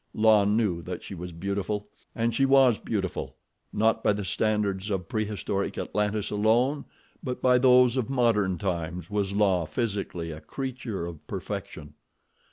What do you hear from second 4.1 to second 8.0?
the standards of prehistoric Atlantis alone, but by those